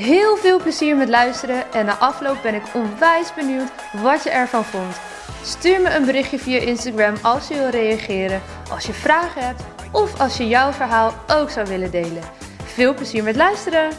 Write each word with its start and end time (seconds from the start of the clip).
Heel 0.00 0.36
veel 0.36 0.60
plezier 0.60 0.96
met 0.96 1.08
luisteren 1.08 1.72
en 1.72 1.86
na 1.86 1.96
afloop 1.96 2.42
ben 2.42 2.54
ik 2.54 2.62
onwijs 2.74 3.34
benieuwd 3.34 3.72
wat 4.02 4.22
je 4.22 4.30
ervan 4.30 4.64
vond. 4.64 5.00
Stuur 5.42 5.80
me 5.80 5.94
een 5.94 6.04
berichtje 6.04 6.38
via 6.38 6.58
Instagram 6.58 7.14
als 7.22 7.48
je 7.48 7.54
wil 7.54 7.68
reageren, 7.68 8.42
als 8.70 8.86
je 8.86 8.92
vragen 8.92 9.46
hebt 9.46 9.62
of 9.92 10.20
als 10.20 10.36
je 10.36 10.48
jouw 10.48 10.72
verhaal 10.72 11.12
ook 11.32 11.50
zou 11.50 11.66
willen 11.66 11.90
delen. 11.90 12.22
Veel 12.64 12.94
plezier 12.94 13.22
met 13.22 13.36
luisteren! 13.36 13.90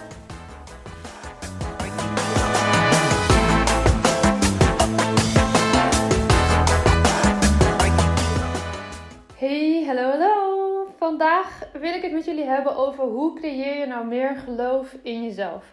Hey, 9.35 9.83
hallo, 9.87 10.09
hallo! 10.09 10.61
Vandaag 10.97 11.59
wil 11.73 11.93
ik 11.93 12.01
het 12.01 12.11
met 12.11 12.25
jullie 12.25 12.45
hebben 12.45 12.75
over 12.75 13.03
hoe 13.03 13.39
creëer 13.39 13.77
je 13.77 13.85
nou 13.85 14.05
meer 14.05 14.35
geloof 14.45 14.95
in 15.03 15.23
jezelf. 15.23 15.63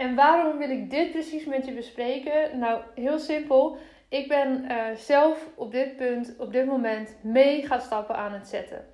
En 0.00 0.14
waarom 0.14 0.58
wil 0.58 0.70
ik 0.70 0.90
dit 0.90 1.10
precies 1.10 1.44
met 1.44 1.66
je 1.66 1.72
bespreken? 1.72 2.58
Nou, 2.58 2.80
heel 2.94 3.18
simpel. 3.18 3.76
Ik 4.08 4.28
ben 4.28 4.64
uh, 4.64 4.96
zelf 4.96 5.48
op 5.54 5.72
dit 5.72 5.96
punt, 5.96 6.34
op 6.38 6.52
dit 6.52 6.66
moment, 6.66 7.16
mega 7.22 7.78
stappen 7.78 8.16
aan 8.16 8.32
het 8.32 8.48
zetten. 8.48 8.84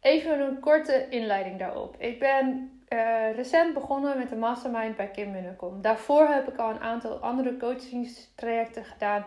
Even 0.00 0.40
een 0.40 0.60
korte 0.60 1.06
inleiding 1.08 1.58
daarop. 1.58 1.96
Ik 1.98 2.18
ben 2.18 2.70
uh, 2.88 3.34
recent 3.34 3.74
begonnen 3.74 4.18
met 4.18 4.28
de 4.28 4.36
mastermind 4.36 4.96
bij 4.96 5.10
Kim 5.10 5.30
Munnekom. 5.30 5.82
Daarvoor 5.82 6.26
heb 6.26 6.48
ik 6.48 6.56
al 6.56 6.70
een 6.70 6.80
aantal 6.80 7.16
andere 7.16 7.56
coachingstrajecten 7.56 8.84
gedaan 8.84 9.24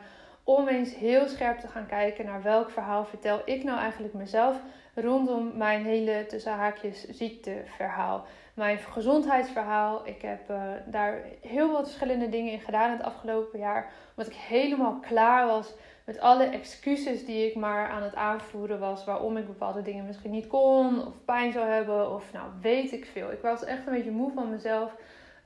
om 0.47 0.67
eens 0.67 0.95
heel 0.95 1.27
scherp 1.27 1.59
te 1.59 1.67
gaan 1.67 1.85
kijken 1.85 2.25
naar 2.25 2.41
welk 2.41 2.69
verhaal 2.69 3.05
vertel 3.05 3.41
ik 3.45 3.63
nou 3.63 3.79
eigenlijk 3.79 4.13
mezelf 4.13 4.59
rondom 4.95 5.57
mijn 5.57 5.85
hele 5.85 6.25
tussen 6.27 6.53
haakjes 6.53 7.07
ziekteverhaal. 7.07 8.25
Mijn 8.53 8.77
gezondheidsverhaal. 8.77 10.07
Ik 10.07 10.21
heb 10.21 10.49
uh, 10.49 10.61
daar 10.85 11.21
heel 11.41 11.71
wat 11.71 11.85
verschillende 11.85 12.29
dingen 12.29 12.51
in 12.51 12.59
gedaan 12.59 12.91
het 12.91 13.03
afgelopen 13.03 13.59
jaar. 13.59 13.91
Omdat 14.15 14.33
ik 14.33 14.39
helemaal 14.39 14.99
klaar 14.99 15.47
was 15.47 15.73
met 16.05 16.19
alle 16.19 16.45
excuses 16.45 17.25
die 17.25 17.47
ik 17.49 17.55
maar 17.55 17.89
aan 17.89 18.03
het 18.03 18.15
aanvoeren 18.15 18.79
was. 18.79 19.05
Waarom 19.05 19.37
ik 19.37 19.47
bepaalde 19.47 19.81
dingen 19.81 20.05
misschien 20.05 20.31
niet 20.31 20.47
kon 20.47 21.07
of 21.07 21.13
pijn 21.25 21.51
zou 21.51 21.67
hebben 21.67 22.13
of 22.13 22.33
nou 22.33 22.45
weet 22.61 22.91
ik 22.91 23.05
veel. 23.05 23.31
Ik 23.31 23.41
was 23.41 23.63
echt 23.63 23.87
een 23.87 23.93
beetje 23.93 24.11
moe 24.11 24.31
van 24.31 24.49
mezelf 24.49 24.95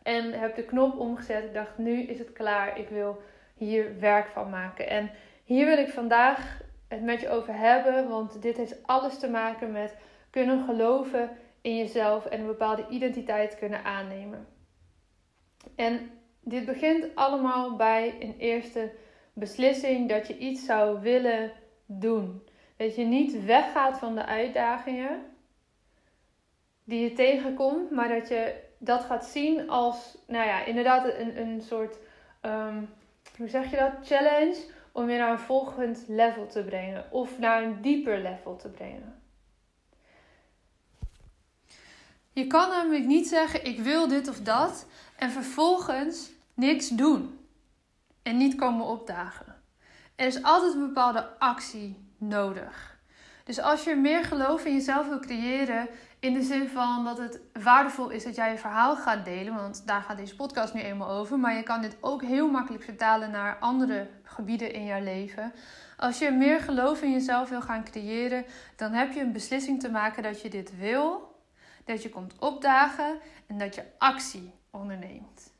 en 0.03 0.39
heb 0.39 0.55
de 0.55 0.63
knop 0.63 0.97
omgezet. 0.97 1.43
Ik 1.43 1.53
dacht 1.53 1.77
nu 1.77 2.01
is 2.01 2.19
het 2.19 2.33
klaar. 2.33 2.79
Ik 2.79 2.89
wil 2.89 3.21
hier 3.65 3.99
werk 3.99 4.27
van 4.27 4.49
maken. 4.49 4.89
En 4.89 5.11
hier 5.43 5.65
wil 5.65 5.77
ik 5.77 5.89
vandaag 5.89 6.61
het 6.87 7.01
met 7.01 7.21
je 7.21 7.29
over 7.29 7.57
hebben, 7.57 8.09
want 8.09 8.41
dit 8.41 8.57
heeft 8.57 8.87
alles 8.87 9.19
te 9.19 9.29
maken 9.29 9.71
met 9.71 9.97
kunnen 10.29 10.65
geloven 10.65 11.29
in 11.61 11.77
jezelf 11.77 12.25
en 12.25 12.39
een 12.39 12.45
bepaalde 12.45 12.85
identiteit 12.89 13.57
kunnen 13.57 13.83
aannemen. 13.83 14.47
En 15.75 16.11
dit 16.39 16.65
begint 16.65 17.15
allemaal 17.15 17.75
bij 17.75 18.15
een 18.19 18.35
eerste 18.37 18.91
beslissing 19.33 20.09
dat 20.09 20.27
je 20.27 20.37
iets 20.37 20.65
zou 20.65 21.01
willen 21.01 21.51
doen. 21.85 22.47
Dat 22.77 22.95
je 22.95 23.03
niet 23.03 23.45
weggaat 23.45 23.99
van 23.99 24.15
de 24.15 24.25
uitdagingen 24.25 25.25
die 26.83 27.01
je 27.01 27.13
tegenkomt, 27.13 27.91
maar 27.91 28.07
dat 28.07 28.27
je 28.27 28.55
dat 28.77 29.03
gaat 29.03 29.25
zien 29.25 29.69
als, 29.69 30.17
nou 30.27 30.47
ja, 30.47 30.65
inderdaad 30.65 31.05
een, 31.05 31.41
een 31.41 31.61
soort 31.61 31.97
um, 32.41 32.89
hoe 33.37 33.47
zeg 33.47 33.69
je 33.69 33.77
dat, 33.77 33.93
challenge 34.03 34.57
om 34.91 35.09
je 35.09 35.17
naar 35.17 35.31
een 35.31 35.39
volgend 35.39 36.03
level 36.07 36.47
te 36.47 36.63
brengen 36.63 37.11
of 37.11 37.39
naar 37.39 37.63
een 37.63 37.81
dieper 37.81 38.21
level 38.21 38.55
te 38.55 38.69
brengen. 38.69 39.21
Je 42.33 42.47
kan 42.47 42.69
namelijk 42.69 43.05
niet 43.05 43.27
zeggen 43.27 43.65
ik 43.65 43.79
wil 43.79 44.07
dit 44.07 44.27
of 44.27 44.39
dat 44.41 44.87
en 45.17 45.31
vervolgens 45.31 46.31
niks 46.53 46.87
doen 46.89 47.39
en 48.23 48.37
niet 48.37 48.55
komen 48.55 48.85
opdagen. 48.85 49.61
Er 50.15 50.27
is 50.27 50.43
altijd 50.43 50.73
een 50.73 50.87
bepaalde 50.87 51.39
actie 51.39 52.13
nodig. 52.17 52.99
Dus 53.43 53.59
als 53.59 53.83
je 53.83 53.95
meer 53.95 54.23
geloof 54.23 54.65
in 54.65 54.73
jezelf 54.73 55.07
wil 55.07 55.19
creëren, 55.19 55.89
in 56.21 56.33
de 56.33 56.41
zin 56.41 56.67
van 56.67 57.03
dat 57.03 57.17
het 57.17 57.39
waardevol 57.53 58.09
is 58.09 58.23
dat 58.23 58.35
jij 58.35 58.51
je 58.51 58.57
verhaal 58.57 58.95
gaat 58.95 59.25
delen, 59.25 59.55
want 59.55 59.87
daar 59.87 60.01
gaat 60.01 60.17
deze 60.17 60.35
podcast 60.35 60.73
nu 60.73 60.81
eenmaal 60.81 61.09
over. 61.09 61.39
Maar 61.39 61.55
je 61.55 61.63
kan 61.63 61.81
dit 61.81 61.97
ook 62.01 62.21
heel 62.21 62.49
makkelijk 62.49 62.83
vertalen 62.83 63.31
naar 63.31 63.57
andere 63.59 64.07
gebieden 64.23 64.73
in 64.73 64.85
jouw 64.85 65.03
leven. 65.03 65.53
Als 65.97 66.19
je 66.19 66.31
meer 66.31 66.59
geloof 66.59 67.01
in 67.01 67.11
jezelf 67.11 67.49
wil 67.49 67.61
gaan 67.61 67.83
creëren, 67.83 68.45
dan 68.75 68.91
heb 68.91 69.11
je 69.11 69.19
een 69.19 69.31
beslissing 69.31 69.79
te 69.79 69.89
maken 69.89 70.23
dat 70.23 70.41
je 70.41 70.49
dit 70.49 70.77
wil, 70.77 71.35
dat 71.85 72.03
je 72.03 72.09
komt 72.09 72.39
opdagen 72.39 73.19
en 73.47 73.57
dat 73.57 73.75
je 73.75 73.83
actie 73.97 74.53
onderneemt. 74.71 75.50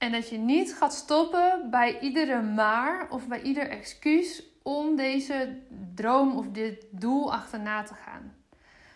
En 0.00 0.12
dat 0.12 0.28
je 0.28 0.38
niet 0.38 0.74
gaat 0.74 0.94
stoppen 0.94 1.70
bij 1.70 2.00
iedere 2.00 2.42
maar 2.42 3.06
of 3.10 3.28
bij 3.28 3.42
ieder 3.42 3.68
excuus 3.68 4.42
om 4.62 4.96
deze 4.96 5.58
droom 5.94 6.36
of 6.36 6.46
dit 6.48 6.86
doel 6.90 7.32
achterna 7.32 7.82
te 7.82 7.94
gaan. 7.94 8.34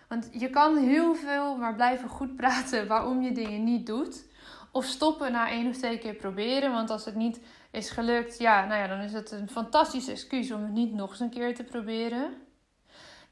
Want 0.08 0.28
je 0.32 0.50
kan 0.50 0.76
heel 0.76 1.14
veel 1.14 1.56
maar 1.56 1.74
blijven 1.74 2.08
goed 2.08 2.36
praten 2.36 2.86
waarom 2.92 3.22
je 3.22 3.32
dingen 3.32 3.64
niet 3.64 3.86
doet. 3.86 4.24
Of 4.72 4.84
stoppen 4.84 5.32
na 5.32 5.50
één 5.50 5.68
of 5.68 5.76
twee 5.76 5.98
keer 5.98 6.14
proberen. 6.14 6.72
Want 6.72 6.90
als 6.90 7.04
het 7.04 7.14
niet 7.14 7.40
is 7.70 7.90
gelukt, 7.90 8.38
ja, 8.38 8.64
nou 8.64 8.80
ja, 8.80 8.86
dan 8.86 9.00
is 9.00 9.12
het 9.12 9.30
een 9.30 9.48
fantastisch 9.50 10.08
excuus 10.08 10.50
om 10.50 10.62
het 10.62 10.72
niet 10.72 10.92
nog 10.92 11.10
eens 11.10 11.20
een 11.20 11.30
keer 11.30 11.54
te 11.54 11.64
proberen. 11.64 12.34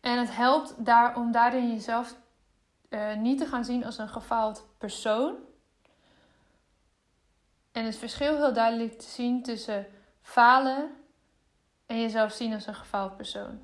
En 0.00 0.19
het 0.19 0.37
helpt 0.37 0.75
daar, 0.84 1.16
om 1.16 1.33
daarin 1.33 1.72
jezelf 1.72 2.16
uh, 2.91 3.16
niet 3.16 3.39
te 3.39 3.47
gaan 3.47 3.65
zien 3.65 3.84
als 3.84 3.99
een 3.99 4.09
gefaald 4.09 4.66
persoon. 4.78 5.34
En 7.72 7.84
het 7.84 7.97
verschil 7.97 8.37
heel 8.37 8.53
duidelijk 8.53 8.99
te 8.99 9.09
zien 9.09 9.43
tussen 9.43 9.87
falen 10.22 10.91
en 11.87 12.00
jezelf 12.00 12.33
zien 12.33 12.55
als 12.55 12.66
een 12.66 12.75
gefaald 12.75 13.16
persoon. 13.16 13.60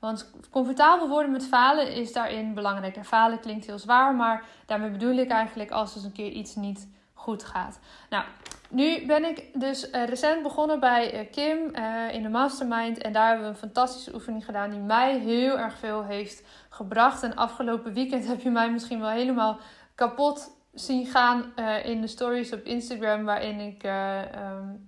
Want 0.00 0.30
comfortabel 0.50 1.08
worden 1.08 1.32
met 1.32 1.46
falen 1.46 1.92
is 1.92 2.12
daarin 2.12 2.54
belangrijk. 2.54 2.96
En 2.96 3.04
falen 3.04 3.40
klinkt 3.40 3.66
heel 3.66 3.78
zwaar, 3.78 4.14
maar 4.14 4.44
daarmee 4.66 4.90
bedoel 4.90 5.16
ik 5.16 5.30
eigenlijk 5.30 5.70
als 5.70 5.96
er 5.96 6.04
een 6.04 6.12
keer 6.12 6.30
iets 6.30 6.54
niet 6.54 6.88
goed 7.14 7.44
gaat. 7.44 7.78
Nou, 8.10 8.24
nu 8.70 9.06
ben 9.06 9.24
ik 9.24 9.60
dus 9.60 9.90
uh, 9.90 10.04
recent 10.04 10.42
begonnen 10.42 10.80
bij 10.80 11.14
uh, 11.14 11.30
Kim 11.30 11.58
uh, 11.74 12.14
in 12.14 12.22
de 12.22 12.28
mastermind. 12.28 12.98
En 12.98 13.12
daar 13.12 13.26
hebben 13.26 13.44
we 13.44 13.52
een 13.52 13.58
fantastische 13.58 14.14
oefening 14.14 14.44
gedaan 14.44 14.70
die 14.70 14.80
mij 14.80 15.18
heel 15.18 15.58
erg 15.58 15.78
veel 15.78 16.04
heeft 16.04 16.42
gebracht. 16.68 17.22
En 17.22 17.36
afgelopen 17.36 17.92
weekend 17.92 18.26
heb 18.28 18.40
je 18.40 18.50
mij 18.50 18.70
misschien 18.70 19.00
wel 19.00 19.10
helemaal 19.10 19.58
kapot 19.94 20.56
zien 20.78 21.06
gaan 21.06 21.52
uh, 21.56 21.84
in 21.86 22.00
de 22.00 22.06
stories 22.06 22.52
op 22.52 22.64
Instagram, 22.64 23.24
waarin 23.24 23.60
ik 23.60 23.84
uh, 23.84 23.92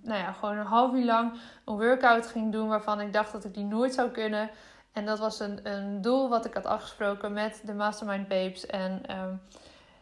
nou 0.02 0.18
ja, 0.18 0.32
gewoon 0.32 0.56
een 0.56 0.66
half 0.66 0.94
uur 0.94 1.04
lang 1.04 1.32
een 1.64 1.76
workout 1.76 2.26
ging 2.26 2.52
doen 2.52 2.68
waarvan 2.68 3.00
ik 3.00 3.12
dacht 3.12 3.32
dat 3.32 3.44
ik 3.44 3.54
die 3.54 3.64
nooit 3.64 3.94
zou 3.94 4.10
kunnen. 4.10 4.50
En 4.92 5.04
dat 5.04 5.18
was 5.18 5.40
een, 5.40 5.60
een 5.62 6.02
doel 6.02 6.28
wat 6.28 6.44
ik 6.44 6.54
had 6.54 6.66
afgesproken 6.66 7.32
met 7.32 7.62
de 7.64 7.74
Mastermind 7.74 8.28
Babes. 8.28 8.66
En 8.66 9.02
um, 9.18 9.40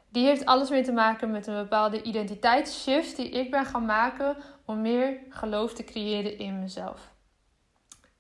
die 0.09 0.27
heeft 0.27 0.47
alles 0.47 0.71
mee 0.71 0.83
te 0.83 0.93
maken 0.93 1.31
met 1.31 1.47
een 1.47 1.55
bepaalde 1.55 2.03
identiteitsshift 2.03 3.17
die 3.17 3.31
ik 3.31 3.51
ben 3.51 3.65
gaan 3.65 3.87
maken 3.87 4.37
om 4.65 4.81
meer 4.81 5.19
geloof 5.29 5.75
te 5.75 5.85
creëren 5.85 6.39
in 6.39 6.61
mezelf. 6.61 7.11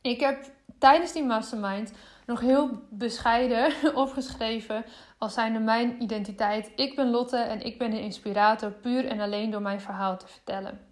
Ik 0.01 0.21
heb 0.21 0.45
tijdens 0.79 1.13
die 1.13 1.25
mastermind 1.25 1.93
nog 2.27 2.41
heel 2.41 2.83
bescheiden 2.91 3.73
opgeschreven 3.95 4.85
als 5.19 5.35
zijnde 5.35 5.59
mijn 5.59 6.03
identiteit. 6.03 6.71
Ik 6.77 6.97
ben 6.97 7.11
Lotte 7.11 7.37
en 7.37 7.61
ik 7.61 7.79
ben 7.79 7.91
de 7.91 8.01
inspirator 8.01 8.71
puur 8.71 9.07
en 9.07 9.21
alleen 9.21 9.51
door 9.51 9.63
mijn 9.63 9.81
verhaal 9.81 10.17
te 10.17 10.27
vertellen. 10.27 10.87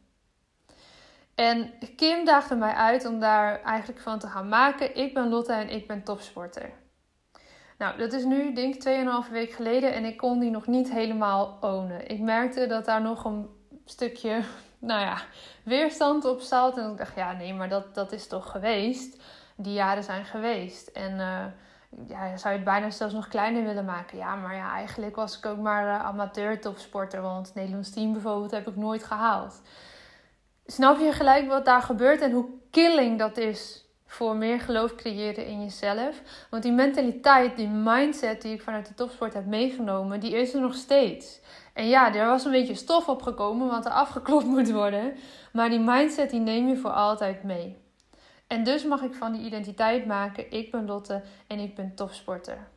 En 1.35 1.73
Kim 1.97 2.25
daagde 2.25 2.55
mij 2.55 2.73
uit 2.73 3.07
om 3.07 3.21
daar 3.21 3.63
eigenlijk 3.63 4.01
van 4.01 4.19
te 4.19 4.27
gaan 4.27 4.49
maken. 4.49 4.97
Ik 4.97 5.15
ben 5.15 5.29
Lotte 5.29 5.53
en 5.53 5.71
ik 5.71 5.87
ben 5.87 6.03
topsporter. 6.03 6.71
Nou, 7.79 7.99
dat 7.99 8.13
is 8.13 8.25
nu 8.25 8.53
denk 8.53 8.75
ik 8.75 9.27
2,5 9.27 9.31
week 9.31 9.53
geleden 9.53 9.95
en 9.95 10.05
ik 10.05 10.17
kon 10.17 10.39
die 10.39 10.51
nog 10.51 10.67
niet 10.67 10.91
helemaal 10.91 11.59
ownen. 11.61 12.09
Ik 12.09 12.21
merkte 12.21 12.67
dat 12.67 12.85
daar 12.85 13.03
nog 13.03 13.25
een 13.25 13.49
stukje, 13.85 14.41
nou 14.79 15.01
ja, 15.01 15.19
weerstand 15.63 16.25
op 16.25 16.41
zat. 16.41 16.79
En 16.79 16.91
ik 16.91 16.99
dacht, 16.99 17.15
ja 17.17 17.33
nee, 17.33 17.55
maar 17.55 17.69
dat, 17.69 17.95
dat 17.95 18.13
is 18.13 18.27
toch 18.27 18.51
geweest. 18.51 19.23
Die 19.57 19.73
jaren 19.73 20.05
zijn 20.05 20.25
geweest. 20.25 20.89
En 20.89 21.19
uh, 21.19 21.45
ja, 22.09 22.37
zou 22.37 22.53
je 22.53 22.61
het 22.61 22.65
bijna 22.65 22.91
zelfs 22.91 23.15
nog 23.15 23.29
kleiner 23.29 23.65
willen 23.65 23.85
maken. 23.85 24.19
Ja, 24.19 24.35
maar 24.35 24.55
ja, 24.55 24.73
eigenlijk 24.73 25.17
was 25.17 25.39
ik 25.39 25.47
ook 25.47 25.59
maar 25.59 25.87
uh, 25.87 26.05
amateur 26.05 26.61
topsporter. 26.61 27.23
Want 27.23 27.47
het 27.47 27.55
Nederlands 27.55 27.91
team 27.91 28.13
bijvoorbeeld 28.13 28.51
heb 28.51 28.69
ik 28.69 28.77
nooit 28.77 29.05
gehaald. 29.05 29.61
Snap 30.67 30.99
je 30.99 31.13
gelijk 31.13 31.49
wat 31.49 31.65
daar 31.65 31.83
gebeurt 31.83 32.21
en 32.21 32.33
hoe 32.33 32.49
killing 32.71 33.19
dat 33.19 33.37
is 33.37 33.85
voor 34.07 34.37
meer 34.37 34.61
geloof 34.61 34.95
creëren 34.95 35.47
in 35.47 35.63
jezelf? 35.63 36.23
Want 36.51 36.63
die 36.63 36.73
mentaliteit, 36.73 37.57
die 37.57 37.69
mindset 37.69 38.43
die 38.43 38.55
ik 38.55 38.63
vanuit 38.63 38.87
de 38.87 38.95
topsport 38.95 39.35
heb 39.35 39.47
meegenomen, 39.47 40.21
die 40.21 40.37
is 40.37 40.55
er 40.55 40.61
nog 40.61 40.75
steeds. 40.75 41.41
En 41.75 41.89
ja, 41.89 42.15
er 42.15 42.27
was 42.27 42.45
een 42.45 42.51
beetje 42.51 42.75
stof 42.75 43.09
opgekomen, 43.09 43.69
want 43.69 43.85
er 43.85 43.91
afgeklopt 43.91 44.47
moet 44.47 44.71
worden. 44.71 45.17
Maar 45.53 45.69
die 45.69 45.81
mindset 45.81 46.31
die 46.31 46.41
neem 46.41 46.69
je 46.69 46.77
voor 46.77 46.91
altijd 46.91 47.43
mee. 47.43 47.77
En 48.47 48.65
dus 48.65 48.85
mag 48.85 49.03
ik 49.03 49.15
van 49.15 49.33
die 49.33 49.47
identiteit 49.47 50.07
maken: 50.07 50.53
ik 50.53 50.71
ben 50.71 50.87
Lotte 50.87 51.23
en 51.47 51.59
ik 51.59 51.75
ben 51.75 51.95
topsporter. 51.95 52.69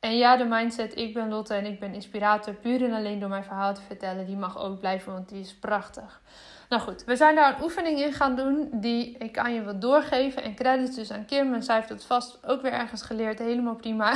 En 0.00 0.16
ja, 0.16 0.36
de 0.36 0.44
mindset 0.44 0.96
ik 0.96 1.14
ben 1.14 1.28
Lotte 1.28 1.54
en 1.54 1.66
ik 1.66 1.80
ben 1.80 1.94
inspirator, 1.94 2.54
puur 2.54 2.84
en 2.84 2.92
alleen 2.92 3.18
door 3.18 3.28
mijn 3.28 3.44
verhaal 3.44 3.74
te 3.74 3.80
vertellen, 3.80 4.26
die 4.26 4.36
mag 4.36 4.58
ook 4.58 4.78
blijven, 4.78 5.12
want 5.12 5.28
die 5.28 5.40
is 5.40 5.54
prachtig. 5.54 6.20
Nou 6.68 6.82
goed, 6.82 7.04
we 7.04 7.16
zijn 7.16 7.34
daar 7.34 7.54
een 7.54 7.62
oefening 7.62 8.00
in 8.00 8.12
gaan 8.12 8.36
doen 8.36 8.68
die 8.72 9.18
ik 9.18 9.38
aan 9.38 9.54
je 9.54 9.62
wil 9.62 9.78
doorgeven. 9.78 10.42
En 10.42 10.54
credits 10.54 10.96
dus 10.96 11.12
aan 11.12 11.24
Kim, 11.24 11.54
en 11.54 11.62
zij 11.62 11.76
heeft 11.76 11.88
het 11.88 12.04
vast 12.04 12.46
ook 12.46 12.62
weer 12.62 12.72
ergens 12.72 13.02
geleerd, 13.02 13.38
helemaal 13.38 13.74
prima. 13.74 14.12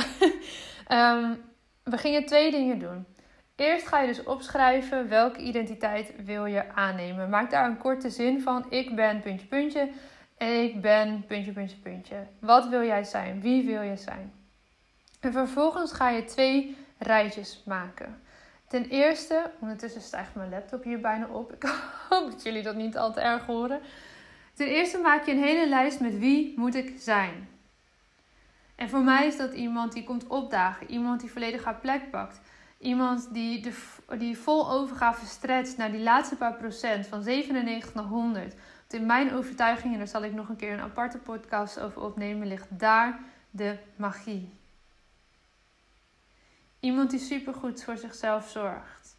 um, 0.91 1.43
we 1.91 1.97
gingen 1.97 2.25
twee 2.25 2.51
dingen 2.51 2.79
doen. 2.79 3.05
Eerst 3.55 3.87
ga 3.87 4.01
je 4.01 4.07
dus 4.07 4.23
opschrijven 4.23 5.09
welke 5.09 5.41
identiteit 5.41 6.13
wil 6.25 6.45
je 6.45 6.73
aannemen. 6.73 7.29
Maak 7.29 7.51
daar 7.51 7.69
een 7.69 7.77
korte 7.77 8.09
zin 8.09 8.41
van. 8.41 8.65
Ik 8.69 8.95
ben 8.95 9.21
puntje 9.21 9.47
puntje 9.47 9.89
en 10.37 10.63
ik 10.63 10.81
ben 10.81 11.25
puntje 11.27 11.51
puntje 11.51 11.77
puntje. 11.77 12.27
Wat 12.39 12.67
wil 12.67 12.83
jij 12.83 13.03
zijn? 13.03 13.41
Wie 13.41 13.65
wil 13.65 13.81
je 13.81 13.97
zijn? 13.97 14.33
En 15.19 15.31
vervolgens 15.31 15.91
ga 15.91 16.09
je 16.09 16.23
twee 16.23 16.77
rijtjes 16.97 17.63
maken. 17.65 18.21
Ten 18.67 18.85
eerste, 18.89 19.51
ondertussen 19.59 20.01
stijgt 20.01 20.35
mijn 20.35 20.49
laptop 20.49 20.83
hier 20.83 20.99
bijna 20.99 21.27
op. 21.27 21.53
Ik 21.53 21.63
hoop 22.09 22.31
dat 22.31 22.43
jullie 22.43 22.63
dat 22.63 22.75
niet 22.75 22.97
al 22.97 23.13
te 23.13 23.21
erg 23.21 23.45
horen. 23.45 23.81
Ten 24.53 24.67
eerste 24.67 24.97
maak 24.97 25.25
je 25.25 25.31
een 25.31 25.43
hele 25.43 25.69
lijst 25.69 25.99
met 25.99 26.17
wie 26.17 26.53
moet 26.55 26.75
ik 26.75 26.93
zijn. 26.99 27.49
En 28.75 28.89
voor 28.89 29.03
mij 29.03 29.27
is 29.27 29.37
dat 29.37 29.53
iemand 29.53 29.93
die 29.93 30.03
komt 30.03 30.27
opdagen, 30.27 30.91
iemand 30.91 31.19
die 31.19 31.31
volledig 31.31 31.63
haar 31.63 31.75
plek 31.75 32.09
pakt, 32.09 32.39
Iemand 32.85 33.33
die, 33.33 33.73
die 34.17 34.37
vol 34.37 34.71
overgave 34.71 35.25
stretcht 35.25 35.77
naar 35.77 35.91
die 35.91 36.01
laatste 36.01 36.35
paar 36.35 36.53
procent 36.53 37.07
van 37.07 37.23
97 37.23 37.93
naar 37.93 38.03
100. 38.03 38.53
Want 38.53 38.93
in 38.93 39.05
mijn 39.05 39.33
overtuiging, 39.33 39.93
en 39.93 39.97
daar 39.97 40.07
zal 40.07 40.23
ik 40.23 40.33
nog 40.33 40.49
een 40.49 40.55
keer 40.55 40.73
een 40.73 40.79
aparte 40.79 41.17
podcast 41.17 41.79
over 41.79 42.01
opnemen, 42.01 42.47
ligt 42.47 42.67
daar 42.79 43.19
de 43.49 43.77
magie. 43.95 44.49
Iemand 46.79 47.09
die 47.09 47.19
supergoed 47.19 47.83
voor 47.83 47.97
zichzelf 47.97 48.49
zorgt. 48.49 49.15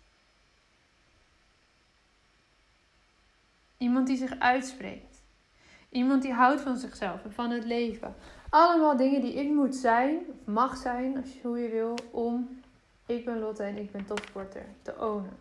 Iemand 3.78 4.06
die 4.06 4.16
zich 4.16 4.38
uitspreekt. 4.38 5.22
Iemand 5.88 6.22
die 6.22 6.32
houdt 6.32 6.60
van 6.60 6.76
zichzelf 6.76 7.24
en 7.24 7.32
van 7.32 7.50
het 7.50 7.64
leven. 7.64 8.14
Allemaal 8.50 8.96
dingen 8.96 9.20
die 9.20 9.34
ik 9.34 9.50
moet 9.50 9.74
zijn, 9.74 10.18
of 10.28 10.36
mag 10.44 10.76
zijn, 10.76 11.16
als 11.16 11.32
je, 11.32 11.40
hoe 11.42 11.58
je 11.58 11.68
wil, 11.68 11.94
om 12.10 12.55
ik 13.06 13.24
ben 13.24 13.38
Lotte 13.38 13.62
en 13.62 13.76
ik 13.76 13.92
ben 13.92 14.04
topsporter, 14.04 14.66
te 14.82 14.94
ownen. 15.00 15.36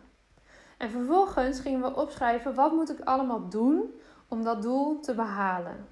En 0.76 0.90
vervolgens 0.90 1.60
gingen 1.60 1.80
we 1.80 1.96
opschrijven 1.96 2.54
wat 2.54 2.72
moet 2.72 2.90
ik 2.90 3.00
allemaal 3.00 3.48
doen 3.48 3.94
om 4.28 4.44
dat 4.44 4.62
doel 4.62 5.00
te 5.00 5.14
behalen. 5.14 5.86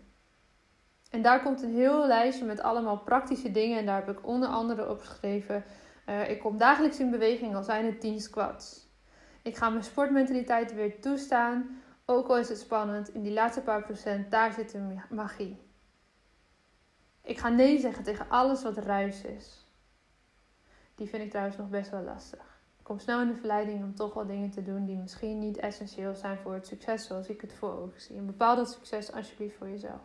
En 1.11 1.23
daar 1.23 1.43
komt 1.43 1.63
een 1.63 1.75
heel 1.75 2.07
lijstje 2.07 2.45
met 2.45 2.61
allemaal 2.61 2.99
praktische 2.99 3.51
dingen. 3.51 3.79
En 3.79 3.87
daar 3.87 4.07
heb 4.07 4.19
ik 4.19 4.27
onder 4.27 4.49
andere 4.49 4.91
opgeschreven. 4.91 5.65
Uh, 6.09 6.31
ik 6.31 6.41
kom 6.41 6.59
dagelijks 6.59 7.01
in 7.01 7.11
beweging, 7.11 7.55
al 7.55 7.63
zijn 7.63 7.85
het 7.85 8.01
10 8.01 8.21
squats. 8.21 8.89
Ik 9.43 9.57
ga 9.57 9.69
mijn 9.69 9.85
sportmentaliteit 9.85 10.75
weer 10.75 11.01
toestaan. 11.01 11.83
Ook 12.05 12.29
al 12.29 12.39
is 12.39 12.49
het 12.49 12.59
spannend, 12.59 13.15
in 13.15 13.23
die 13.23 13.33
laatste 13.33 13.61
paar 13.61 13.83
procent, 13.83 14.31
daar 14.31 14.53
zit 14.53 14.71
de 14.71 14.97
magie. 15.11 15.61
Ik 17.23 17.39
ga 17.39 17.49
nee 17.49 17.79
zeggen 17.79 18.05
tegen 18.05 18.29
alles 18.29 18.63
wat 18.63 18.79
ruis 18.79 19.23
is. 19.23 19.64
Die 20.95 21.09
vind 21.09 21.23
ik 21.23 21.31
trouwens 21.31 21.57
nog 21.57 21.69
best 21.69 21.91
wel 21.91 22.03
lastig. 22.03 22.63
Ik 22.79 22.85
kom 22.85 22.99
snel 22.99 23.21
in 23.21 23.29
de 23.29 23.35
verleiding 23.35 23.83
om 23.83 23.95
toch 23.95 24.15
wel 24.15 24.27
dingen 24.27 24.51
te 24.51 24.63
doen 24.63 24.85
die 24.85 24.97
misschien 24.97 25.39
niet 25.39 25.57
essentieel 25.57 26.15
zijn 26.15 26.39
voor 26.39 26.55
het 26.55 26.67
succes 26.67 27.07
zoals 27.07 27.29
ik 27.29 27.41
het 27.41 27.53
voor 27.53 27.79
ogen 27.79 28.01
zie. 28.01 28.17
En 28.17 28.27
bepaal 28.27 28.57
dat 28.57 28.71
succes 28.71 29.13
alsjeblieft 29.13 29.57
voor 29.57 29.69
jezelf. 29.69 30.01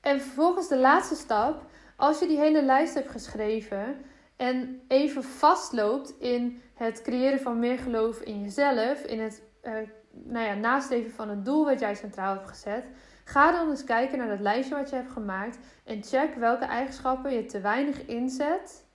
En 0.00 0.20
vervolgens 0.20 0.68
de 0.68 0.78
laatste 0.78 1.14
stap. 1.14 1.62
Als 1.96 2.18
je 2.18 2.26
die 2.26 2.38
hele 2.38 2.62
lijst 2.62 2.94
hebt 2.94 3.10
geschreven 3.10 3.96
en 4.36 4.80
even 4.88 5.24
vastloopt 5.24 6.14
in 6.18 6.62
het 6.74 7.02
creëren 7.02 7.40
van 7.40 7.58
meer 7.58 7.78
geloof 7.78 8.20
in 8.20 8.40
jezelf, 8.40 9.02
in 9.02 9.20
het 9.20 9.42
uh, 9.62 9.72
nou 10.10 10.46
ja, 10.46 10.54
nastreven 10.54 11.10
van 11.10 11.28
het 11.28 11.44
doel 11.44 11.64
wat 11.64 11.80
jij 11.80 11.94
centraal 11.94 12.34
hebt 12.34 12.48
gezet, 12.48 12.84
ga 13.24 13.52
dan 13.52 13.70
eens 13.70 13.84
kijken 13.84 14.18
naar 14.18 14.28
dat 14.28 14.40
lijstje 14.40 14.74
wat 14.74 14.90
je 14.90 14.96
hebt 14.96 15.10
gemaakt 15.10 15.58
en 15.84 16.02
check 16.02 16.34
welke 16.34 16.64
eigenschappen 16.64 17.32
je 17.32 17.44
te 17.44 17.60
weinig 17.60 18.06
inzet 18.06 18.86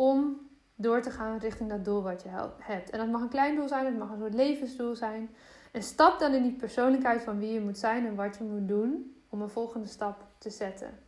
om 0.00 0.48
door 0.74 1.02
te 1.02 1.10
gaan 1.10 1.38
richting 1.38 1.70
dat 1.70 1.84
doel 1.84 2.02
wat 2.02 2.22
je 2.22 2.28
hebt. 2.58 2.90
En 2.90 2.98
dat 2.98 3.08
mag 3.08 3.20
een 3.20 3.28
klein 3.28 3.54
doel 3.54 3.68
zijn, 3.68 3.86
het 3.86 3.98
mag 3.98 4.10
een 4.10 4.18
soort 4.18 4.34
levensdoel 4.34 4.94
zijn. 4.94 5.30
En 5.72 5.82
stap 5.82 6.18
dan 6.18 6.34
in 6.34 6.42
die 6.42 6.52
persoonlijkheid 6.52 7.22
van 7.22 7.38
wie 7.38 7.52
je 7.52 7.60
moet 7.60 7.78
zijn 7.78 8.06
en 8.06 8.14
wat 8.14 8.36
je 8.36 8.44
moet 8.44 8.68
doen 8.68 9.14
om 9.28 9.42
een 9.42 9.50
volgende 9.50 9.86
stap 9.86 10.26
te 10.38 10.50
zetten. 10.50 10.98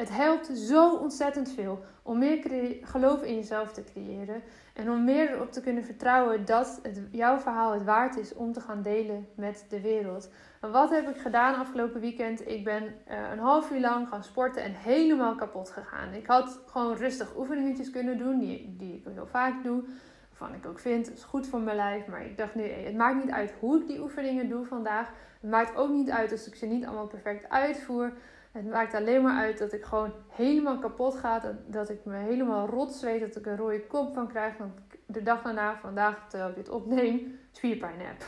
Het 0.00 0.10
helpt 0.10 0.46
zo 0.46 0.96
ontzettend 0.96 1.52
veel 1.52 1.84
om 2.02 2.18
meer 2.18 2.38
geloof 2.82 3.22
in 3.22 3.34
jezelf 3.34 3.72
te 3.72 3.84
creëren. 3.84 4.42
En 4.74 4.90
om 4.90 5.04
meer 5.04 5.30
erop 5.30 5.52
te 5.52 5.60
kunnen 5.60 5.84
vertrouwen 5.84 6.44
dat 6.44 6.80
het, 6.82 7.00
jouw 7.10 7.38
verhaal 7.38 7.72
het 7.72 7.84
waard 7.84 8.16
is 8.16 8.34
om 8.34 8.52
te 8.52 8.60
gaan 8.60 8.82
delen 8.82 9.28
met 9.34 9.64
de 9.68 9.80
wereld. 9.80 10.30
wat 10.60 10.90
heb 10.90 11.08
ik 11.08 11.16
gedaan 11.16 11.54
afgelopen 11.54 12.00
weekend? 12.00 12.48
Ik 12.48 12.64
ben 12.64 12.82
uh, 12.82 13.30
een 13.32 13.38
half 13.38 13.70
uur 13.70 13.80
lang 13.80 14.08
gaan 14.08 14.24
sporten 14.24 14.62
en 14.62 14.74
helemaal 14.74 15.34
kapot 15.34 15.70
gegaan. 15.70 16.12
Ik 16.12 16.26
had 16.26 16.60
gewoon 16.66 16.96
rustig 16.96 17.36
oefeningetjes 17.36 17.90
kunnen 17.90 18.18
doen, 18.18 18.38
die, 18.38 18.74
die 18.78 18.94
ik 18.94 19.04
heel 19.14 19.26
vaak 19.26 19.62
doe. 19.64 19.82
Waarvan 20.28 20.56
ik 20.56 20.66
ook 20.66 20.78
vind, 20.78 21.06
het 21.06 21.16
is 21.16 21.24
goed 21.24 21.46
voor 21.46 21.60
mijn 21.60 21.76
lijf. 21.76 22.06
Maar 22.06 22.24
ik 22.24 22.36
dacht 22.36 22.54
nu, 22.54 22.62
het 22.62 22.96
maakt 22.96 23.24
niet 23.24 23.32
uit 23.32 23.52
hoe 23.60 23.80
ik 23.80 23.86
die 23.86 24.00
oefeningen 24.00 24.48
doe 24.48 24.64
vandaag. 24.64 25.12
Het 25.40 25.50
maakt 25.50 25.76
ook 25.76 25.90
niet 25.90 26.10
uit 26.10 26.32
als 26.32 26.46
ik 26.46 26.54
ze 26.54 26.66
niet 26.66 26.84
allemaal 26.84 27.06
perfect 27.06 27.48
uitvoer. 27.48 28.12
Het 28.50 28.66
maakt 28.66 28.94
alleen 28.94 29.22
maar 29.22 29.36
uit 29.36 29.58
dat 29.58 29.72
ik 29.72 29.84
gewoon 29.84 30.12
helemaal 30.28 30.78
kapot 30.78 31.14
ga. 31.14 31.56
Dat, 31.66 31.90
ik 31.90 32.04
me 32.04 32.16
helemaal 32.16 32.66
rot 32.66 32.92
zweet. 32.92 33.20
Dat 33.20 33.36
ik 33.36 33.46
een 33.46 33.56
rode 33.56 33.86
kop 33.86 34.14
van 34.14 34.28
krijg. 34.28 34.54
Ik 34.54 34.98
de 35.06 35.22
dag 35.22 35.42
daarna, 35.42 35.76
vandaag 35.76 36.28
terwijl 36.28 36.50
ik 36.50 36.56
dit 36.56 36.68
opneem, 36.68 37.38
spierpijn 37.52 38.00
heb. 38.00 38.24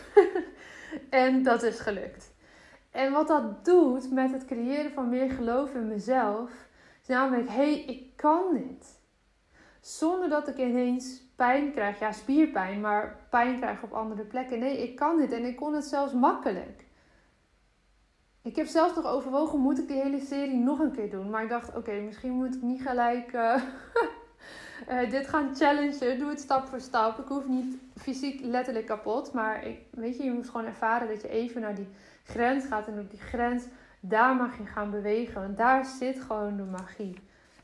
en 1.25 1.43
dat 1.43 1.63
is 1.63 1.81
gelukt. 1.81 2.35
En 2.91 3.13
wat 3.13 3.29
dat 3.29 3.65
doet 3.65 4.13
met 4.13 4.33
het 4.33 4.45
creëren 4.45 4.93
van 4.93 5.09
meer 5.09 5.31
geloof 5.31 5.75
in 5.75 5.89
mezelf. 5.89 6.51
Is 7.03 7.09
namelijk, 7.09 7.49
hé, 7.49 7.55
hey, 7.55 7.85
ik 7.85 8.17
kan 8.17 8.43
dit. 8.53 9.01
Zonder 9.81 10.29
dat 10.29 10.49
ik 10.49 10.59
ineens 10.59 11.23
pijn 11.37 11.73
krijg. 11.73 11.99
Ja, 11.99 12.13
spierpijn, 12.13 12.81
maar 12.81 13.17
pijn 13.31 13.57
krijg 13.59 13.83
op 13.83 13.93
andere 13.93 14.23
plekken. 14.23 14.59
Nee, 14.59 14.83
ik 14.83 14.97
kan 14.97 15.17
dit. 15.17 15.33
En 15.33 15.45
ik 15.45 15.57
kon 15.57 15.75
het 15.75 15.85
zelfs 15.85 16.13
makkelijk. 16.13 16.85
Ik 18.45 18.57
heb 18.57 18.67
zelfs 18.67 18.95
nog 18.95 19.07
overwogen, 19.07 19.59
moet 19.59 19.79
ik 19.79 19.89
die 19.89 20.03
hele 20.03 20.21
serie 20.21 20.59
nog 20.59 20.79
een 20.79 20.93
keer 20.93 21.11
doen? 21.11 21.31
Maar 21.31 21.43
ik 21.43 21.49
dacht, 21.49 21.77
oké, 21.77 21.93
misschien 21.93 22.33
moet 22.33 22.55
ik 22.55 22.63
niet 22.63 22.83
gelijk 22.83 23.33
uh, 23.33 23.63
uh, 24.89 25.11
dit 25.15 25.29
gaan 25.29 25.57
challengen. 25.57 26.19
Doe 26.19 26.29
het 26.29 26.41
stap 26.41 26.67
voor 26.67 26.81
stap. 26.81 27.19
Ik 27.19 27.29
hoef 27.29 27.49
niet 27.49 27.77
fysiek 27.97 28.41
letterlijk 28.45 28.87
kapot. 28.87 29.33
Maar 29.33 29.67
ik, 29.67 29.79
weet 29.91 30.17
je, 30.17 30.25
je 30.25 30.33
moet 30.33 30.51
gewoon 30.51 30.67
ervaren 30.67 31.09
dat 31.09 31.23
je 31.23 31.29
even 31.29 31.61
naar 31.61 31.75
die 31.75 31.89
grens 32.23 32.65
gaat. 32.65 32.87
En 32.87 32.99
op 32.99 33.11
die 33.11 33.21
grens, 33.21 33.65
daar 34.01 34.37
mag 34.37 34.59
je 34.59 34.67
gaan 34.67 34.91
bewegen. 34.91 35.41
Want 35.43 35.57
daar 35.57 35.85
zit 35.85 36.21
gewoon 36.21 36.57
de 36.57 36.65
magie. 36.65 37.19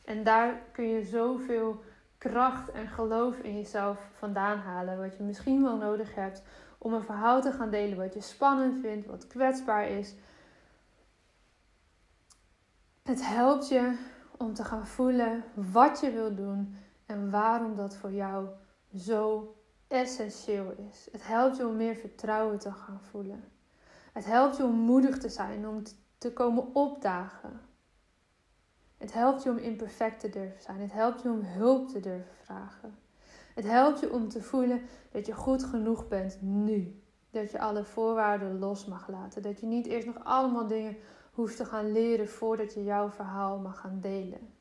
En 0.04 0.24
daar 0.24 0.62
kun 0.72 0.88
je 0.88 1.04
zoveel 1.04 1.82
kracht 2.18 2.70
en 2.70 2.88
geloof 2.88 3.38
in 3.38 3.56
jezelf 3.56 3.98
vandaan 4.12 4.58
halen. 4.58 4.98
Wat 4.98 5.16
je 5.16 5.22
misschien 5.22 5.62
wel 5.62 5.76
nodig 5.76 6.14
hebt 6.14 6.42
om 6.78 6.92
een 6.92 7.04
verhaal 7.04 7.40
te 7.40 7.52
gaan 7.52 7.70
delen. 7.70 7.98
Wat 7.98 8.14
je 8.14 8.20
spannend 8.20 8.80
vindt, 8.80 9.06
wat 9.06 9.26
kwetsbaar 9.26 9.88
is 9.88 10.14
het 13.08 13.26
helpt 13.26 13.68
je 13.68 13.96
om 14.36 14.54
te 14.54 14.64
gaan 14.64 14.86
voelen 14.86 15.44
wat 15.54 16.00
je 16.00 16.10
wilt 16.10 16.36
doen 16.36 16.76
en 17.06 17.30
waarom 17.30 17.76
dat 17.76 17.96
voor 17.96 18.12
jou 18.12 18.48
zo 18.94 19.54
essentieel 19.86 20.74
is. 20.90 21.08
Het 21.12 21.26
helpt 21.26 21.56
je 21.56 21.66
om 21.66 21.76
meer 21.76 21.94
vertrouwen 21.94 22.58
te 22.58 22.72
gaan 22.72 23.00
voelen. 23.10 23.44
Het 24.12 24.24
helpt 24.24 24.56
je 24.56 24.64
om 24.64 24.74
moedig 24.74 25.18
te 25.18 25.28
zijn, 25.28 25.68
om 25.68 25.82
te 26.18 26.32
komen 26.32 26.74
opdagen. 26.74 27.60
Het 28.96 29.12
helpt 29.12 29.42
je 29.42 29.50
om 29.50 29.56
imperfect 29.56 30.20
te 30.20 30.28
durven 30.28 30.62
zijn. 30.62 30.80
Het 30.80 30.92
helpt 30.92 31.22
je 31.22 31.28
om 31.28 31.40
hulp 31.42 31.88
te 31.88 32.00
durven 32.00 32.34
vragen. 32.42 32.98
Het 33.54 33.64
helpt 33.64 34.00
je 34.00 34.12
om 34.12 34.28
te 34.28 34.42
voelen 34.42 34.82
dat 35.10 35.26
je 35.26 35.32
goed 35.32 35.64
genoeg 35.64 36.08
bent 36.08 36.38
nu. 36.40 37.02
Dat 37.30 37.50
je 37.50 37.60
alle 37.60 37.84
voorwaarden 37.84 38.58
los 38.58 38.86
mag 38.86 39.08
laten. 39.08 39.42
Dat 39.42 39.60
je 39.60 39.66
niet 39.66 39.86
eerst 39.86 40.06
nog 40.06 40.24
allemaal 40.24 40.66
dingen 40.66 40.96
hoeft 41.38 41.56
te 41.56 41.64
gaan 41.64 41.92
leren 41.92 42.28
voordat 42.28 42.74
je 42.74 42.84
jouw 42.84 43.10
verhaal 43.10 43.58
mag 43.58 43.80
gaan 43.80 44.00
delen. 44.00 44.54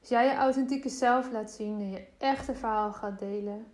Als 0.00 0.08
jij 0.08 0.26
je 0.26 0.34
authentieke 0.34 0.88
zelf 0.88 1.32
laat 1.32 1.50
zien 1.50 1.80
en 1.80 1.90
je 1.90 2.06
echte 2.18 2.54
verhaal 2.54 2.92
gaat 2.92 3.18
delen, 3.18 3.66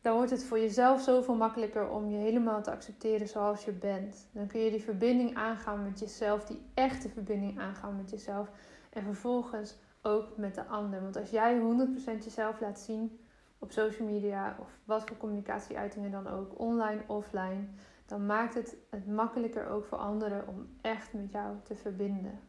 dan 0.00 0.14
wordt 0.16 0.30
het 0.30 0.44
voor 0.44 0.58
jezelf 0.58 1.00
zoveel 1.00 1.34
makkelijker 1.34 1.88
om 1.88 2.10
je 2.10 2.16
helemaal 2.16 2.62
te 2.62 2.70
accepteren 2.70 3.28
zoals 3.28 3.64
je 3.64 3.72
bent. 3.72 4.28
Dan 4.32 4.46
kun 4.46 4.60
je 4.60 4.70
die 4.70 4.82
verbinding 4.82 5.34
aangaan 5.34 5.82
met 5.82 5.98
jezelf, 5.98 6.44
die 6.44 6.62
echte 6.74 7.08
verbinding 7.08 7.60
aangaan 7.60 7.96
met 7.96 8.10
jezelf. 8.10 8.50
En 8.90 9.02
vervolgens 9.02 9.76
ook 10.02 10.36
met 10.36 10.54
de 10.54 10.66
ander. 10.66 11.02
Want 11.02 11.16
als 11.16 11.30
jij 11.30 11.60
100% 11.60 12.24
jezelf 12.24 12.60
laat 12.60 12.80
zien 12.80 13.20
op 13.58 13.72
social 13.72 14.08
media 14.08 14.56
of 14.60 14.78
wat 14.84 15.04
voor 15.04 15.16
communicatieuitingen 15.16 16.10
dan 16.10 16.26
ook, 16.26 16.58
online, 16.58 17.02
offline, 17.06 17.68
dan 18.14 18.26
maakt 18.26 18.54
het 18.54 18.76
het 18.90 19.06
makkelijker 19.06 19.68
ook 19.68 19.84
voor 19.84 19.98
anderen 19.98 20.48
om 20.48 20.68
echt 20.80 21.12
met 21.12 21.32
jou 21.32 21.56
te 21.62 21.74
verbinden. 21.74 22.40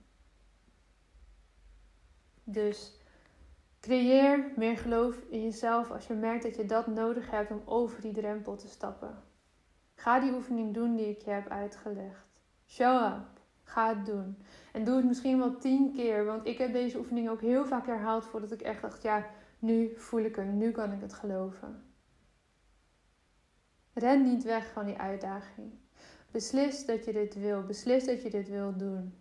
Dus 2.43 3.01
creëer 3.79 4.51
meer 4.55 4.77
geloof 4.77 5.17
in 5.29 5.43
jezelf 5.43 5.91
als 5.91 6.07
je 6.07 6.13
merkt 6.13 6.43
dat 6.43 6.55
je 6.55 6.65
dat 6.65 6.87
nodig 6.87 7.31
hebt 7.31 7.51
om 7.51 7.61
over 7.65 8.01
die 8.01 8.13
drempel 8.13 8.55
te 8.55 8.67
stappen. 8.67 9.23
Ga 9.95 10.19
die 10.19 10.33
oefening 10.33 10.73
doen 10.73 10.95
die 10.95 11.09
ik 11.09 11.21
je 11.21 11.31
heb 11.31 11.49
uitgelegd. 11.49 12.41
Show 12.65 13.13
up. 13.13 13.41
Ga 13.63 13.95
het 13.95 14.05
doen. 14.05 14.37
En 14.73 14.83
doe 14.83 14.95
het 14.95 15.05
misschien 15.05 15.37
wel 15.37 15.57
tien 15.57 15.93
keer. 15.93 16.25
Want 16.25 16.47
ik 16.47 16.57
heb 16.57 16.71
deze 16.73 16.97
oefening 16.97 17.29
ook 17.29 17.41
heel 17.41 17.65
vaak 17.65 17.85
herhaald 17.85 18.25
voordat 18.25 18.51
ik 18.51 18.61
echt 18.61 18.81
dacht, 18.81 19.01
ja, 19.01 19.25
nu 19.59 19.93
voel 19.97 20.21
ik 20.21 20.35
hem, 20.35 20.57
nu 20.57 20.71
kan 20.71 20.91
ik 20.91 21.01
het 21.01 21.13
geloven. 21.13 21.94
Ren 23.95 24.23
niet 24.23 24.43
weg 24.43 24.71
van 24.71 24.85
die 24.85 24.97
uitdaging. 24.97 25.71
Beslis 26.31 26.85
dat 26.85 27.05
je 27.05 27.13
dit 27.13 27.35
wil. 27.35 27.63
Beslis 27.63 28.05
dat 28.05 28.21
je 28.21 28.29
dit 28.29 28.49
wil 28.49 28.77
doen. 28.77 29.13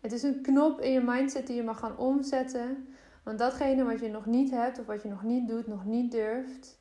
Het 0.00 0.12
is 0.12 0.22
een 0.22 0.42
knop 0.42 0.80
in 0.80 0.92
je 0.92 1.00
mindset 1.00 1.46
die 1.46 1.56
je 1.56 1.62
mag 1.62 1.78
gaan 1.78 1.96
omzetten. 1.96 2.88
Want 3.22 3.38
datgene 3.38 3.84
wat 3.84 4.00
je 4.00 4.08
nog 4.08 4.26
niet 4.26 4.50
hebt 4.50 4.78
of 4.78 4.86
wat 4.86 5.02
je 5.02 5.08
nog 5.08 5.22
niet 5.22 5.48
doet, 5.48 5.66
nog 5.66 5.84
niet 5.84 6.10
durft. 6.10 6.80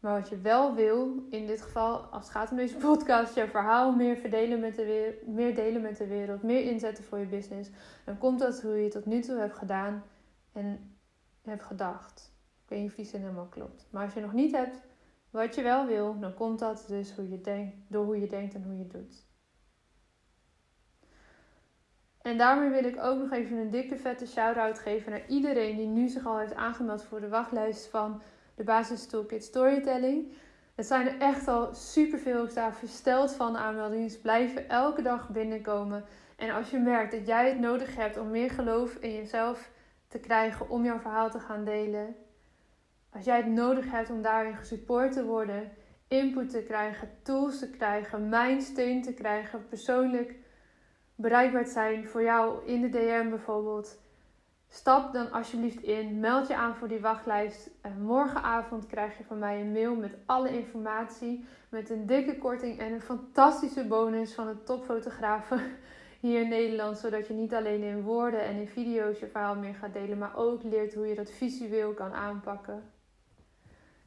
Maar 0.00 0.20
wat 0.20 0.28
je 0.28 0.40
wel 0.40 0.74
wil, 0.74 1.26
in 1.30 1.46
dit 1.46 1.62
geval, 1.62 1.98
als 1.98 2.22
het 2.22 2.32
gaat 2.32 2.50
om 2.50 2.56
deze 2.56 2.76
podcast, 2.76 3.34
je 3.34 3.48
verhaal 3.48 3.92
meer, 3.92 4.16
verdelen 4.16 4.60
met 4.60 4.74
de 4.74 4.84
wereld, 4.84 5.26
meer 5.26 5.54
delen 5.54 5.82
met 5.82 5.96
de 5.96 6.06
wereld, 6.06 6.42
meer 6.42 6.62
inzetten 6.62 7.04
voor 7.04 7.18
je 7.18 7.26
business. 7.26 7.70
Dan 8.04 8.18
komt 8.18 8.38
dat 8.38 8.62
hoe 8.62 8.76
je 8.76 8.82
het 8.82 8.92
tot 8.92 9.06
nu 9.06 9.20
toe 9.20 9.38
hebt 9.38 9.56
gedaan 9.56 10.02
en 10.52 10.96
hebt 11.42 11.62
gedacht. 11.62 12.29
Weet 12.70 12.96
niet 12.96 13.06
of 13.06 13.12
helemaal 13.12 13.46
klopt. 13.46 13.86
Maar 13.90 14.04
als 14.04 14.14
je 14.14 14.20
nog 14.20 14.32
niet 14.32 14.52
hebt 14.52 14.80
wat 15.30 15.54
je 15.54 15.62
wel 15.62 15.86
wil, 15.86 16.18
dan 16.18 16.34
komt 16.34 16.58
dat 16.58 16.84
dus 16.88 17.14
hoe 17.14 17.28
je 17.28 17.40
denkt, 17.40 17.76
door 17.88 18.04
hoe 18.04 18.20
je 18.20 18.26
denkt 18.26 18.54
en 18.54 18.62
hoe 18.62 18.78
je 18.78 18.86
doet. 18.86 19.26
En 22.22 22.38
daarmee 22.38 22.70
wil 22.70 22.90
ik 22.90 23.02
ook 23.02 23.18
nog 23.18 23.30
even 23.32 23.56
een 23.56 23.70
dikke 23.70 23.96
vette 23.96 24.26
shout-out 24.26 24.78
geven 24.78 25.10
naar 25.10 25.26
iedereen 25.26 25.76
die 25.76 25.86
nu 25.86 26.08
zich 26.08 26.26
al 26.26 26.38
heeft 26.38 26.54
aangemeld 26.54 27.04
voor 27.04 27.20
de 27.20 27.28
wachtlijst 27.28 27.86
van 27.86 28.22
de 28.54 28.64
Basis 28.64 29.06
Toolkit 29.06 29.44
Storytelling. 29.44 30.32
Het 30.74 30.86
zijn 30.86 31.06
er 31.06 31.18
echt 31.18 31.48
al 31.48 31.74
superveel. 31.74 32.44
Ik 32.44 32.50
sta 32.50 32.72
versteld 32.72 33.32
van 33.32 33.52
de 33.52 33.58
aanmeldingen. 33.58 34.10
Ze 34.10 34.20
blijven 34.20 34.68
elke 34.68 35.02
dag 35.02 35.28
binnenkomen. 35.28 36.04
En 36.36 36.50
als 36.50 36.70
je 36.70 36.78
merkt 36.78 37.12
dat 37.12 37.26
jij 37.26 37.48
het 37.48 37.58
nodig 37.58 37.96
hebt 37.96 38.18
om 38.18 38.30
meer 38.30 38.50
geloof 38.50 38.94
in 38.94 39.14
jezelf 39.14 39.70
te 40.08 40.18
krijgen 40.18 40.70
om 40.70 40.84
jouw 40.84 40.98
verhaal 40.98 41.30
te 41.30 41.40
gaan 41.40 41.64
delen. 41.64 42.16
Als 43.12 43.24
jij 43.24 43.36
het 43.36 43.46
nodig 43.46 43.90
hebt 43.90 44.10
om 44.10 44.22
daarin 44.22 44.56
gesupport 44.56 45.12
te 45.12 45.24
worden, 45.24 45.72
input 46.08 46.50
te 46.50 46.62
krijgen, 46.62 47.08
tools 47.22 47.58
te 47.58 47.70
krijgen, 47.70 48.28
mijn 48.28 48.60
steun 48.62 49.02
te 49.02 49.14
krijgen, 49.14 49.68
persoonlijk 49.68 50.34
bereikbaar 51.14 51.66
zijn 51.66 52.08
voor 52.08 52.22
jou 52.22 52.66
in 52.66 52.80
de 52.80 52.88
DM 52.88 53.28
bijvoorbeeld. 53.28 53.98
Stap 54.68 55.12
dan 55.12 55.32
alsjeblieft 55.32 55.82
in, 55.82 56.20
meld 56.20 56.48
je 56.48 56.56
aan 56.56 56.76
voor 56.76 56.88
die 56.88 57.00
wachtlijst. 57.00 57.70
En 57.80 58.02
morgenavond 58.02 58.86
krijg 58.86 59.18
je 59.18 59.24
van 59.24 59.38
mij 59.38 59.60
een 59.60 59.72
mail 59.72 59.94
met 59.94 60.16
alle 60.26 60.58
informatie, 60.58 61.44
met 61.68 61.90
een 61.90 62.06
dikke 62.06 62.38
korting 62.38 62.78
en 62.78 62.92
een 62.92 63.00
fantastische 63.00 63.86
bonus 63.86 64.34
van 64.34 64.48
een 64.48 64.64
topfotografen 64.64 65.60
hier 66.20 66.40
in 66.40 66.48
Nederland, 66.48 66.98
zodat 66.98 67.26
je 67.26 67.34
niet 67.34 67.54
alleen 67.54 67.82
in 67.82 68.02
woorden 68.02 68.44
en 68.44 68.56
in 68.56 68.68
video's 68.68 69.18
je 69.18 69.26
verhaal 69.26 69.56
meer 69.56 69.74
gaat 69.74 69.92
delen, 69.92 70.18
maar 70.18 70.36
ook 70.36 70.62
leert 70.62 70.94
hoe 70.94 71.06
je 71.06 71.14
dat 71.14 71.30
visueel 71.30 71.92
kan 71.92 72.12
aanpakken. 72.12 72.82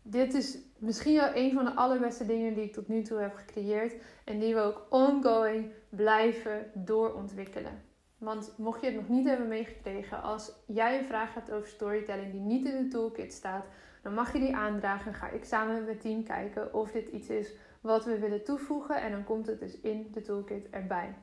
Dit 0.03 0.33
is 0.33 0.57
misschien 0.77 1.15
wel 1.15 1.35
een 1.35 1.53
van 1.53 1.65
de 1.65 1.73
allerbeste 1.73 2.25
dingen 2.25 2.53
die 2.53 2.63
ik 2.63 2.73
tot 2.73 2.87
nu 2.87 3.01
toe 3.01 3.17
heb 3.17 3.35
gecreëerd 3.35 3.93
en 4.23 4.39
die 4.39 4.53
we 4.53 4.61
ook 4.61 4.87
ongoing 4.89 5.71
blijven 5.89 6.71
doorontwikkelen. 6.73 7.81
Want 8.17 8.53
mocht 8.57 8.81
je 8.81 8.85
het 8.85 8.95
nog 8.95 9.09
niet 9.09 9.27
hebben 9.27 9.47
meegekregen, 9.47 10.21
als 10.21 10.51
jij 10.67 10.99
een 10.99 11.05
vraag 11.05 11.33
hebt 11.33 11.51
over 11.51 11.67
storytelling 11.67 12.31
die 12.31 12.41
niet 12.41 12.65
in 12.65 12.83
de 12.83 12.87
toolkit 12.87 13.33
staat, 13.33 13.65
dan 14.01 14.13
mag 14.13 14.33
je 14.33 14.39
die 14.39 14.55
aandragen 14.55 15.11
en 15.11 15.17
ga 15.17 15.29
ik 15.29 15.43
samen 15.43 15.75
met 15.75 15.85
mijn 15.85 15.99
team 15.99 16.23
kijken 16.23 16.73
of 16.73 16.91
dit 16.91 17.07
iets 17.07 17.29
is 17.29 17.53
wat 17.81 18.05
we 18.05 18.19
willen 18.19 18.43
toevoegen 18.43 19.01
en 19.01 19.11
dan 19.11 19.23
komt 19.23 19.47
het 19.47 19.59
dus 19.59 19.81
in 19.81 20.07
de 20.11 20.21
toolkit 20.21 20.69
erbij. 20.69 21.15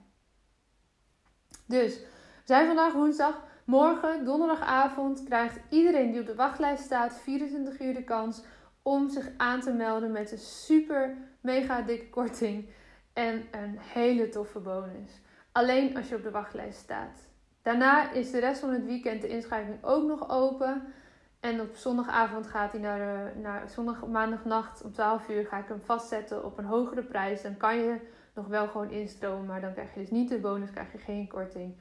Dus, 1.67 1.99
we 1.99 2.07
zijn 2.45 2.67
vandaag 2.67 2.93
woensdag. 2.93 3.43
Morgen, 3.65 4.25
donderdagavond, 4.25 5.25
krijgt 5.25 5.61
iedereen 5.69 6.11
die 6.11 6.21
op 6.21 6.27
de 6.27 6.35
wachtlijst 6.35 6.85
staat 6.85 7.15
24 7.15 7.81
uur 7.81 7.95
de 7.95 8.05
kans 8.05 8.43
om 8.83 9.09
zich 9.09 9.31
aan 9.37 9.61
te 9.61 9.73
melden 9.73 10.13
met 10.13 10.33
een 10.33 10.39
super 10.39 11.17
mega 11.41 11.83
dikke 11.83 12.09
korting 12.09 12.69
en 13.13 13.43
een 13.51 13.79
hele 13.79 14.29
toffe 14.29 14.59
bonus. 14.59 15.21
Alleen 15.53 15.97
als 15.97 16.09
je 16.09 16.17
op 16.17 16.23
de 16.23 16.31
wachtlijst 16.31 16.79
staat. 16.79 17.29
Daarna 17.63 18.13
is 18.13 18.31
de 18.31 18.39
rest 18.39 18.61
van 18.61 18.73
het 18.73 18.85
weekend 18.85 19.23
de 19.23 19.29
inschrijving 19.29 19.85
ook 19.85 20.07
nog 20.07 20.31
open. 20.31 20.83
En 21.41 21.61
op 21.61 21.75
zondagavond 21.75 22.47
gaat 22.47 22.73
hij 22.73 22.81
naar, 22.81 23.37
naar 23.37 23.69
zondag, 23.69 24.07
maandagnacht 24.07 24.83
om 24.83 24.93
12 24.93 25.29
uur 25.29 25.47
ga 25.47 25.59
ik 25.59 25.69
hem 25.69 25.81
vastzetten 25.83 26.45
op 26.45 26.59
een 26.59 26.65
hogere 26.65 27.03
prijs. 27.03 27.43
Dan 27.43 27.57
kan 27.57 27.77
je 27.77 27.97
nog 28.35 28.47
wel 28.47 28.69
gewoon 28.69 28.91
instromen, 28.91 29.47
maar 29.47 29.61
dan 29.61 29.73
krijg 29.73 29.95
je 29.95 30.01
dus 30.01 30.11
niet 30.11 30.29
de 30.29 30.39
bonus, 30.39 30.71
krijg 30.71 30.93
je 30.93 30.99
geen 30.99 31.29
korting. 31.29 31.77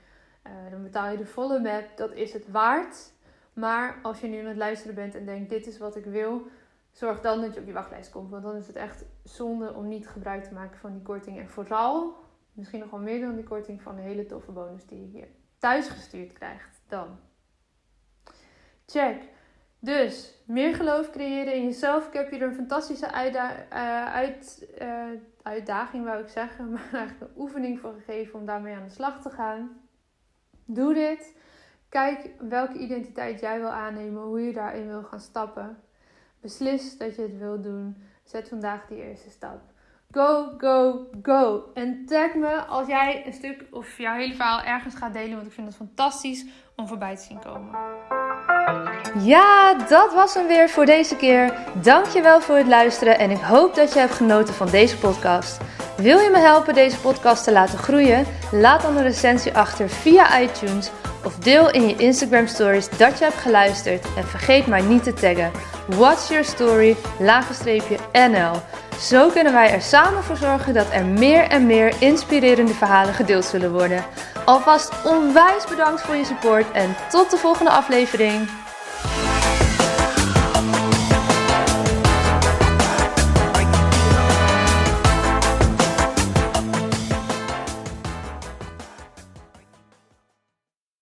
Uh, 0.47 0.71
dan 0.71 0.83
betaal 0.83 1.11
je 1.11 1.17
de 1.17 1.25
volle 1.25 1.59
map, 1.59 1.85
dat 1.95 2.13
is 2.13 2.33
het 2.33 2.51
waard. 2.51 3.11
Maar 3.53 3.99
als 4.01 4.19
je 4.19 4.27
nu 4.27 4.39
aan 4.39 4.45
het 4.45 4.57
luisteren 4.57 4.95
bent 4.95 5.15
en 5.15 5.25
denkt, 5.25 5.49
dit 5.49 5.67
is 5.67 5.77
wat 5.77 5.95
ik 5.95 6.05
wil, 6.05 6.47
zorg 6.91 7.21
dan 7.21 7.41
dat 7.41 7.53
je 7.53 7.59
op 7.59 7.65
die 7.65 7.73
wachtlijst 7.73 8.11
komt. 8.11 8.29
Want 8.29 8.43
dan 8.43 8.55
is 8.55 8.67
het 8.67 8.75
echt 8.75 9.05
zonde 9.23 9.73
om 9.73 9.87
niet 9.87 10.07
gebruik 10.07 10.43
te 10.43 10.53
maken 10.53 10.79
van 10.79 10.93
die 10.93 11.01
korting. 11.01 11.39
En 11.39 11.49
vooral, 11.49 12.15
misschien 12.53 12.79
nog 12.79 12.89
wel 12.89 12.99
meer 12.99 13.21
dan 13.21 13.35
die 13.35 13.43
korting, 13.43 13.81
van 13.81 13.95
de 13.95 14.01
hele 14.01 14.25
toffe 14.25 14.51
bonus 14.51 14.85
die 14.85 14.99
je 14.99 15.07
hier 15.07 15.27
thuis 15.57 15.87
gestuurd 15.87 16.33
krijgt. 16.33 16.81
Dan. 16.87 17.19
Check. 18.85 19.21
Dus, 19.81 20.41
meer 20.45 20.75
geloof 20.75 21.09
creëren 21.09 21.53
in 21.53 21.63
jezelf. 21.63 22.07
Ik 22.07 22.13
heb 22.13 22.29
hier 22.29 22.41
een 22.41 22.53
fantastische 22.53 23.05
uh, 23.05 24.13
uit, 24.13 24.67
uh, 24.81 25.03
uitdaging, 25.41 26.05
wou 26.05 26.21
ik 26.21 26.27
zeggen. 26.27 26.69
Maar 26.71 26.89
eigenlijk 26.91 27.21
een 27.21 27.41
oefening 27.41 27.79
voor 27.79 27.93
gegeven 27.93 28.39
om 28.39 28.45
daarmee 28.45 28.75
aan 28.75 28.87
de 28.87 28.93
slag 28.93 29.21
te 29.21 29.29
gaan. 29.29 29.81
Doe 30.65 30.93
dit. 30.93 31.37
Kijk 31.89 32.29
welke 32.39 32.77
identiteit 32.77 33.39
jij 33.39 33.59
wil 33.59 33.69
aannemen, 33.69 34.21
hoe 34.21 34.41
je 34.41 34.53
daarin 34.53 34.87
wil 34.87 35.03
gaan 35.03 35.19
stappen. 35.19 35.77
Beslis 36.41 36.97
dat 36.97 37.15
je 37.15 37.21
het 37.21 37.37
wilt 37.37 37.63
doen. 37.63 37.95
Zet 38.23 38.49
vandaag 38.49 38.87
die 38.87 39.03
eerste 39.03 39.29
stap. 39.29 39.59
Go, 40.11 40.53
go, 40.57 41.07
go. 41.21 41.63
En 41.73 42.05
tag 42.05 42.33
me 42.33 42.55
als 42.55 42.87
jij 42.87 43.23
een 43.25 43.33
stuk 43.33 43.65
of 43.71 43.97
jouw 43.97 44.15
hele 44.15 44.33
verhaal 44.33 44.61
ergens 44.61 44.95
gaat 44.95 45.13
delen. 45.13 45.35
Want 45.35 45.47
ik 45.47 45.53
vind 45.53 45.67
het 45.67 45.75
fantastisch 45.75 46.45
om 46.75 46.87
voorbij 46.87 47.15
te 47.15 47.23
zien 47.23 47.39
komen. 47.39 47.71
Ja, 49.23 49.73
dat 49.73 50.13
was 50.13 50.33
hem 50.33 50.47
weer 50.47 50.69
voor 50.69 50.85
deze 50.85 51.15
keer. 51.15 51.53
Dankjewel 51.81 52.41
voor 52.41 52.55
het 52.55 52.67
luisteren 52.67 53.19
en 53.19 53.31
ik 53.31 53.41
hoop 53.41 53.75
dat 53.75 53.93
je 53.93 53.99
hebt 53.99 54.13
genoten 54.13 54.53
van 54.53 54.69
deze 54.69 54.97
podcast. 54.97 55.57
Wil 55.97 56.19
je 56.19 56.29
me 56.29 56.37
helpen 56.37 56.73
deze 56.73 56.99
podcast 56.99 57.43
te 57.43 57.51
laten 57.51 57.77
groeien? 57.77 58.25
Laat 58.51 58.81
dan 58.81 58.97
een 58.97 59.03
recensie 59.03 59.53
achter 59.53 59.89
via 59.89 60.41
iTunes 60.41 60.91
of 61.23 61.35
deel 61.35 61.71
in 61.71 61.87
je 61.87 61.95
Instagram 61.95 62.47
stories 62.47 62.89
dat 62.89 63.17
je 63.17 63.23
hebt 63.23 63.37
geluisterd 63.37 64.05
en 64.15 64.23
vergeet 64.23 64.67
mij 64.67 64.81
niet 64.81 65.03
te 65.03 65.13
taggen. 65.13 65.51
What's 65.87 66.27
Your 66.27 66.43
Story, 66.43 66.95
NL. 68.13 68.61
Zo 68.99 69.29
kunnen 69.29 69.53
wij 69.53 69.71
er 69.71 69.81
samen 69.81 70.23
voor 70.23 70.37
zorgen 70.37 70.73
dat 70.73 70.87
er 70.91 71.05
meer 71.05 71.43
en 71.43 71.65
meer 71.65 71.93
inspirerende 71.99 72.73
verhalen 72.73 73.13
gedeeld 73.13 73.45
zullen 73.45 73.71
worden. 73.71 74.05
Alvast 74.45 74.91
onwijs 75.03 75.65
bedankt 75.69 76.01
voor 76.01 76.15
je 76.15 76.25
support 76.25 76.71
en 76.71 76.95
tot 77.09 77.31
de 77.31 77.37
volgende 77.37 77.71
aflevering. 77.71 78.49